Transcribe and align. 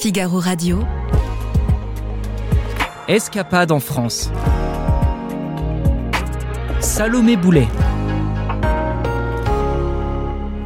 Figaro 0.00 0.38
Radio. 0.38 0.86
Escapade 3.08 3.72
en 3.72 3.80
France. 3.80 4.30
Salomé 6.80 7.36
Boulet. 7.36 7.66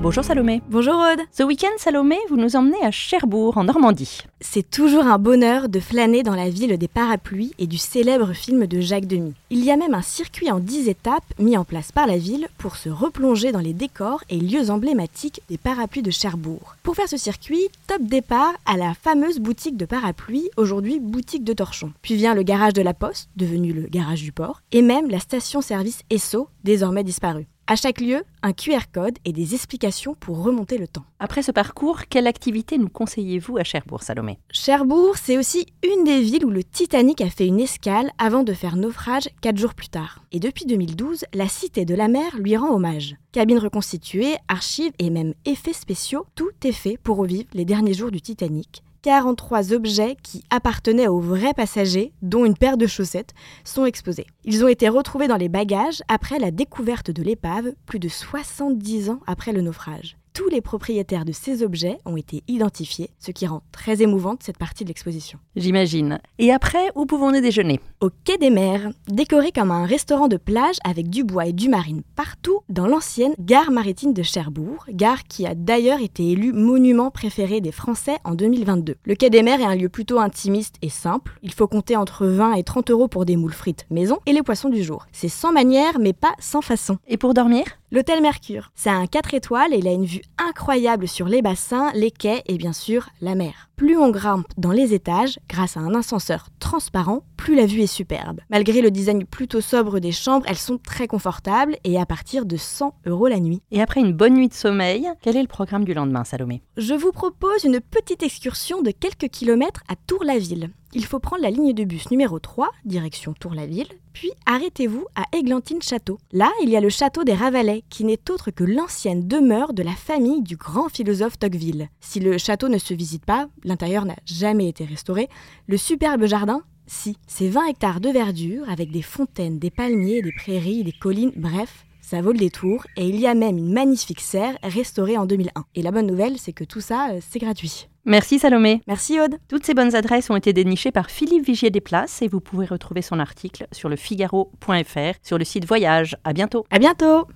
Bonjour 0.03 0.25
Salomé. 0.25 0.63
Bonjour 0.69 0.95
Aude. 0.95 1.21
Ce 1.31 1.45
week-end, 1.45 1.71
Salomé, 1.79 2.19
vous 2.29 2.37
nous 2.37 2.57
emmenez 2.57 2.83
à 2.83 2.91
Cherbourg, 2.91 3.57
en 3.57 3.63
Normandie. 3.63 4.19
C'est 4.41 4.69
toujours 4.69 5.07
un 5.07 5.17
bonheur 5.17 5.69
de 5.69 5.79
flâner 5.79 6.25
dans 6.25 6.35
la 6.35 6.51
ville 6.51 6.77
des 6.77 6.89
parapluies 6.89 7.53
et 7.61 7.69
du 7.69 7.79
célèbre 7.79 8.33
film 8.33 8.67
de 8.67 8.81
Jacques 8.81 9.07
Demy. 9.07 9.35
Il 9.51 9.65
y 9.65 9.71
a 9.71 9.77
même 9.77 9.95
un 9.95 10.03
circuit 10.03 10.51
en 10.51 10.59
10 10.59 10.89
étapes 10.89 11.23
mis 11.39 11.57
en 11.57 11.65
place 11.65 11.93
par 11.93 12.09
la 12.09 12.19
ville 12.19 12.49
pour 12.59 12.75
se 12.75 12.89
replonger 12.89 13.53
dans 13.53 13.61
les 13.61 13.75
décors 13.75 14.25
et 14.29 14.41
lieux 14.41 14.71
emblématiques 14.71 15.41
des 15.49 15.57
parapluies 15.57 16.03
de 16.03 16.11
Cherbourg. 16.11 16.75
Pour 16.83 16.97
faire 16.97 17.09
ce 17.09 17.17
circuit, 17.17 17.69
top 17.87 18.03
départ 18.03 18.55
à 18.67 18.77
la 18.77 18.95
fameuse 18.95 19.39
boutique 19.39 19.77
de 19.77 19.87
parapluies, 19.87 20.51
aujourd'hui 20.57 20.99
boutique 20.99 21.45
de 21.45 21.53
torchons. 21.53 21.93
Puis 22.03 22.17
vient 22.17 22.35
le 22.35 22.43
garage 22.43 22.73
de 22.73 22.83
la 22.83 22.93
Poste, 22.93 23.29
devenu 23.37 23.73
le 23.73 23.83
garage 23.83 24.23
du 24.23 24.33
port, 24.33 24.63
et 24.73 24.83
même 24.83 25.09
la 25.11 25.21
station-service 25.21 26.03
Esso, 26.11 26.49
désormais 26.65 27.05
disparue. 27.05 27.47
À 27.69 27.77
chaque 27.77 28.01
lieu, 28.01 28.25
un 28.43 28.53
QR 28.53 28.91
code 28.93 29.19
et 29.25 29.33
des 29.33 29.55
explications 29.55 30.15
pour 30.19 30.43
remonter 30.43 30.79
le 30.79 30.89
temps. 30.89 31.05
Après 31.21 31.43
ce 31.43 31.53
parcours, 31.53 32.01
quelle 32.11 32.27
activité 32.27 32.77
nous 32.77 32.89
conseillez-vous 32.89 33.57
à 33.57 33.63
Cherbourg, 33.63 34.03
Salomé? 34.03 34.41
Cherbourg, 34.51 35.17
c'est 35.17 35.39
aussi 35.39 35.67
une 35.85 36.03
des 36.03 36.21
villes 36.21 36.45
où 36.45 36.51
le 36.51 36.65
Titanic 36.65 37.21
a 37.21 37.31
fait 37.31 37.47
une 37.47 37.61
escale 37.61 38.11
avant 38.19 38.43
de 38.43 38.53
faire 38.53 38.75
naufrage 38.75 39.29
quatre 39.41 39.59
jours 39.59 39.75
plus 39.75 39.89
tard. 39.89 40.25
Et 40.33 40.41
depuis 40.41 40.67
2012, 40.67 41.25
la 41.35 41.49
Cité 41.49 41.85
de 41.85 41.95
la 41.95 42.09
Mer 42.09 42.37
lui 42.37 42.57
rend 42.57 42.75
hommage. 42.75 43.15
Cabine 43.31 43.59
reconstituée, 43.59 44.35
archives 44.49 44.93
et 44.99 45.11
même 45.11 45.33
effets 45.45 45.73
spéciaux, 45.73 46.27
tout 46.35 46.51
est 46.65 46.73
fait 46.73 46.99
pour 47.01 47.17
revivre 47.17 47.49
les 47.55 47.65
derniers 47.65 47.95
jours 47.95 48.11
du 48.11 48.21
Titanic 48.21 48.83
43 49.03 49.73
objets 49.73 50.17
qui 50.23 50.45
appartenaient 50.51 51.09
aux 51.09 51.21
vrais 51.21 51.55
passagers, 51.55 52.13
dont 52.23 52.45
une 52.45 52.57
paire 52.57 52.77
de 52.77 52.87
chaussettes, 52.87 53.35
sont 53.65 53.85
exposés. 53.85 54.27
Ils 54.45 54.65
ont 54.65 54.69
été 54.69 54.89
retrouvés 54.89 55.29
dans 55.29 55.37
les 55.37 55.49
bagages 55.49 56.03
après 56.09 56.39
la 56.39 56.51
découverte 56.51 57.11
de 57.11 57.23
l'épave, 57.23 57.73
plus 57.87 57.99
de 57.99 58.09
70 58.09 59.11
ans 59.11 59.21
après 59.27 59.53
le 59.53 59.61
naufrage 59.61 60.17
tous 60.33 60.49
les 60.49 60.61
propriétaires 60.61 61.25
de 61.25 61.33
ces 61.33 61.63
objets 61.63 61.99
ont 62.05 62.17
été 62.17 62.43
identifiés, 62.49 63.11
ce 63.19 63.31
qui 63.31 63.47
rend 63.47 63.63
très 63.73 64.03
émouvante 64.03 64.43
cette 64.43 64.59
partie 64.59 64.85
de 64.85 64.89
l'exposition. 64.89 65.39
J'imagine. 65.57 66.19
Et 66.39 66.53
après, 66.53 66.91
où 66.95 67.07
pouvons-nous 67.07 67.41
déjeuner? 67.41 67.81
Au 68.01 68.11
Quai 68.25 68.39
des 68.39 68.51
Mers, 68.51 68.91
décoré 69.09 69.53
comme 69.53 69.71
un 69.71 69.85
restaurant 69.85 70.29
de 70.29 70.37
plage 70.37 70.77
avec 70.85 71.11
du 71.11 71.25
bois 71.25 71.47
et 71.47 71.53
du 71.53 71.69
marine 71.69 72.03
partout 72.17 72.61
dans 72.69 72.87
l'ancienne 72.87 73.35
gare 73.39 73.71
maritime 73.71 74.13
de 74.13 74.23
Cherbourg, 74.23 74.85
gare 74.91 75.25
qui 75.25 75.47
a 75.47 75.55
d'ailleurs 75.55 76.01
été 76.01 76.31
élue 76.31 76.53
monument 76.53 77.11
préféré 77.11 77.61
des 77.61 77.73
Français 77.73 78.17
en 78.25 78.35
2022. 78.35 78.97
Le 79.05 79.15
Quai 79.15 79.31
des 79.31 79.43
Mers 79.43 79.61
est 79.61 79.65
un 79.65 79.77
lieu 79.77 79.89
plutôt 79.89 80.19
intimiste 80.19 80.77
et 80.83 80.89
simple. 80.89 81.39
Il 81.43 81.53
faut 81.53 81.67
compter 81.67 81.97
entre 81.97 82.27
20 82.27 82.55
et 82.55 82.63
30 82.63 82.91
euros 82.91 83.09
pour 83.09 83.25
des 83.25 83.37
moules 83.37 83.53
frites 83.53 83.87
maison 83.91 84.19
et 84.27 84.33
les 84.33 84.43
poissons 84.43 84.71
du 84.71 84.83
jour. 84.83 85.07
C'est 85.13 85.29
sans 85.29 85.53
manière 85.53 85.99
mais 85.99 86.13
pas 86.13 86.33
sans 86.39 86.63
façon. 86.63 86.99
Et 87.07 87.17
pour 87.17 87.35
dormir? 87.35 87.65
L'hôtel 87.95 88.23
Mercure. 88.23 88.73
C'est 88.75 88.89
un 88.89 89.07
4 89.07 89.35
étoiles 89.35 89.75
et 89.75 89.77
il 89.77 89.87
a 89.87 89.93
une 89.93 90.07
vue 90.07 90.23
incroyable 90.39 91.07
sur 91.07 91.27
les 91.29 91.43
bassins, 91.43 91.93
les 91.93 92.11
quais 92.11 92.43
et 92.47 92.57
bien 92.57 92.73
sûr 92.73 93.11
la 93.21 93.35
mer. 93.35 93.69
Plus 93.77 93.99
on 93.99 94.09
grimpe 94.09 94.47
dans 94.57 94.71
les 94.71 94.95
étages, 94.95 95.39
grâce 95.47 95.77
à 95.77 95.81
un 95.81 95.95
ascenseur 95.95 96.47
transparent, 96.59 97.23
plus 97.37 97.55
la 97.55 97.67
vue 97.67 97.83
est 97.83 97.87
superbe. 97.87 98.41
Malgré 98.49 98.81
le 98.81 98.91
design 98.91 99.27
plutôt 99.27 99.61
sobre 99.61 99.99
des 99.99 100.11
chambres, 100.11 100.47
elles 100.49 100.57
sont 100.57 100.79
très 100.79 101.07
confortables 101.07 101.77
et 101.85 102.01
à 102.01 102.07
partir 102.07 102.47
de 102.47 102.57
100 102.57 102.95
euros 103.05 103.29
la 103.29 103.41
nuit. 103.41 103.61
Et 103.71 103.83
après 103.83 104.01
une 104.01 104.15
bonne 104.15 104.37
nuit 104.37 104.49
de 104.49 104.55
sommeil, 104.55 105.11
quel 105.21 105.37
est 105.37 105.43
le 105.43 105.47
programme 105.47 105.85
du 105.85 105.93
lendemain, 105.93 106.25
Salomé? 106.25 106.63
Je 106.79 106.95
vous 106.95 107.13
propose 107.13 107.65
une 107.65 107.81
petite 107.81 108.23
excursion 108.23 108.81
de 108.81 108.91
quelques 108.91 109.29
kilomètres 109.29 109.83
à 109.89 109.97
Tour-la-Ville 110.07 110.71
il 110.95 111.05
faut 111.05 111.19
prendre 111.19 111.43
la 111.43 111.51
ligne 111.51 111.73
de 111.73 111.85
bus 111.85 112.11
numéro 112.11 112.39
3, 112.39 112.71
direction 112.85 113.33
Tour-la-Ville, 113.33 113.89
puis 114.13 114.31
arrêtez-vous 114.47 115.07
à 115.15 115.25
Églantine-Château. 115.37 116.19
Là, 116.33 116.51
il 116.63 116.69
y 116.69 116.77
a 116.77 116.81
le 116.81 116.89
château 116.89 117.25
des 117.25 117.35
Ravalais, 117.35 117.83
qui 117.89 118.05
n'est 118.05 118.31
autre 118.31 118.51
que 118.51 118.65
l'ancienne 118.65 119.27
demeure 119.27 119.73
de 119.73 119.83
la 119.83 119.93
famille 119.93 120.43
du 120.43 120.57
grand 120.57 120.89
philosophe 120.89 121.39
Tocqueville. 121.39 121.89
Si 122.01 122.21
le 122.21 122.39
château 122.39 122.69
ne 122.69 122.79
se 122.79 122.95
visite 122.95 123.25
pas, 123.25 123.49
l'intérieur 123.65 124.05
n'a 124.05 124.17
jamais 124.27 124.69
été 124.69 124.85
restauré, 124.85 125.29
le 125.67 125.77
superbe 125.77 126.27
jardin, 126.27 126.63
si, 126.87 127.17
c'est 127.27 127.49
20 127.49 127.69
hectares 127.69 128.01
de 128.01 128.11
verdure 128.11 128.69
avec 128.69 128.91
des 128.91 129.03
fontaines, 129.03 129.59
des 129.59 129.71
palmiers, 129.71 130.21
des 130.21 130.33
prairies, 130.33 130.85
des 130.85 130.93
collines, 130.93 131.33
bref, 131.37 131.87
ça 132.13 132.21
vaut 132.21 132.33
le 132.33 132.39
détour 132.39 132.85
et 132.99 133.09
il 133.09 133.19
y 133.19 133.27
a 133.27 133.33
même 133.33 133.57
une 133.57 133.73
magnifique 133.73 134.21
serre 134.21 134.59
restaurée 134.63 135.17
en 135.17 135.25
2001. 135.25 135.65
Et 135.75 135.81
la 135.81 135.93
bonne 135.93 136.07
nouvelle, 136.07 136.37
c'est 136.37 136.53
que 136.53 136.63
tout 136.63 136.83
ça, 136.83 137.09
euh, 137.11 137.21
c'est 137.27 137.39
gratuit. 137.39 137.89
Merci 138.05 138.39
Salomé. 138.39 138.83
Merci 138.87 139.19
Aude. 139.19 139.37
Toutes 139.49 139.65
ces 139.65 139.73
bonnes 139.73 139.95
adresses 139.95 140.29
ont 140.29 140.37
été 140.37 140.53
dénichées 140.53 140.93
par 140.93 141.11
Philippe 141.11 141.47
Vigier 141.47 141.71
des 141.71 141.81
Places 141.81 142.21
et 142.21 142.29
vous 142.29 142.41
pouvez 142.41 142.67
retrouver 142.67 143.01
son 143.01 143.19
article 143.19 143.67
sur 143.73 143.89
le 143.89 143.97
figaro.fr 143.97 145.15
sur 145.23 145.39
le 145.39 145.45
site 145.45 145.65
Voyage. 145.65 146.19
À 146.23 146.35
bientôt. 146.35 146.67
À 146.71 146.79
bientôt. 146.79 147.27